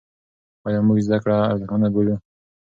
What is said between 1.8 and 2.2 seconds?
بولو؟